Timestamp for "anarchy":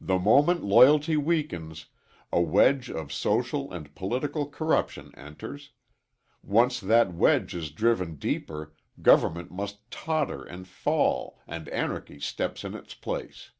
11.68-12.18